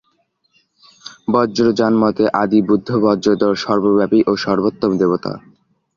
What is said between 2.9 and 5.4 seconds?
বজ্রধর সর্বব্যাপী ও সর্বোত্তম দেবতা।